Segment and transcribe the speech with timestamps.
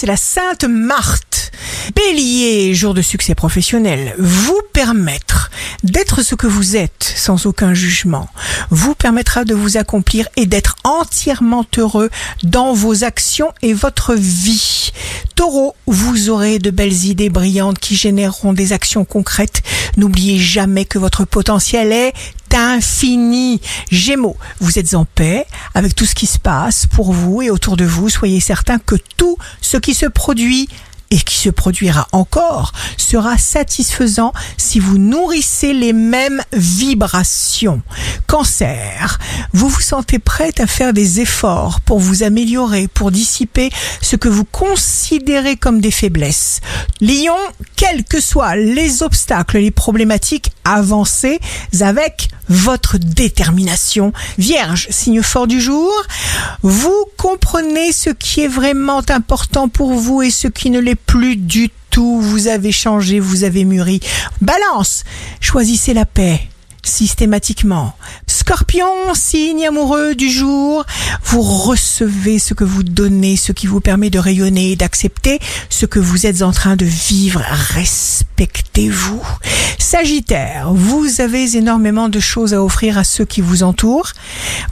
[0.00, 1.52] c'est la Sainte Marthe.
[1.94, 5.50] Bélier, jour de succès professionnel, vous permettre
[5.82, 8.30] d'être ce que vous êtes sans aucun jugement
[8.70, 12.10] vous permettra de vous accomplir et d'être entièrement heureux
[12.42, 14.92] dans vos actions et votre vie.
[15.40, 19.62] Taureau, vous aurez de belles idées brillantes qui généreront des actions concrètes.
[19.96, 22.12] N'oubliez jamais que votre potentiel est
[22.54, 23.58] infini.
[23.90, 27.78] Gémeaux, vous êtes en paix avec tout ce qui se passe pour vous et autour
[27.78, 28.10] de vous.
[28.10, 30.68] Soyez certain que tout ce qui se produit
[31.10, 37.80] et qui se produira encore sera satisfaisant si vous nourrissez les mêmes vibrations.
[38.30, 39.18] Cancer,
[39.52, 43.70] vous vous sentez prête à faire des efforts pour vous améliorer, pour dissiper
[44.00, 46.60] ce que vous considérez comme des faiblesses.
[47.00, 47.34] Lion,
[47.74, 51.40] quels que soient les obstacles, les problématiques, avancez
[51.80, 54.12] avec votre détermination.
[54.38, 55.90] Vierge, signe fort du jour,
[56.62, 61.34] vous comprenez ce qui est vraiment important pour vous et ce qui ne l'est plus
[61.34, 62.20] du tout.
[62.20, 63.98] Vous avez changé, vous avez mûri.
[64.40, 65.02] Balance,
[65.40, 66.49] choisissez la paix
[66.82, 67.94] systématiquement.
[68.26, 70.84] Scorpion, signe amoureux du jour,
[71.24, 75.86] vous recevez ce que vous donnez, ce qui vous permet de rayonner et d'accepter ce
[75.86, 77.42] que vous êtes en train de vivre.
[77.74, 79.22] Respectez-vous.
[79.78, 84.12] Sagittaire, vous avez énormément de choses à offrir à ceux qui vous entourent.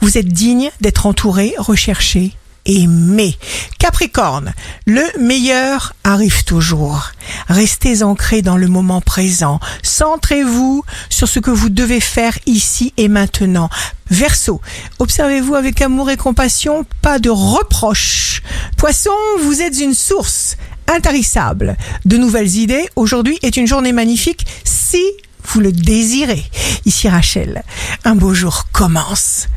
[0.01, 2.33] Vous êtes digne d'être entouré, recherché,
[2.65, 3.37] aimé.
[3.79, 4.53] Capricorne,
[4.85, 7.11] le meilleur arrive toujours.
[7.47, 9.59] Restez ancré dans le moment présent.
[9.83, 13.69] Centrez-vous sur ce que vous devez faire ici et maintenant.
[14.09, 14.61] Verseau,
[14.99, 18.41] observez-vous avec amour et compassion, pas de reproches.
[18.77, 20.57] Poisson, vous êtes une source
[20.87, 22.89] intarissable de nouvelles idées.
[22.95, 25.03] Aujourd'hui est une journée magnifique si
[25.49, 26.43] vous le désirez.
[26.85, 27.63] Ici Rachel,
[28.05, 29.47] un beau jour commence.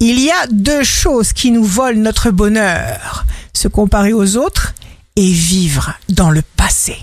[0.00, 4.74] Il y a deux choses qui nous volent notre bonheur, se comparer aux autres
[5.16, 6.96] et vivre dans le passé.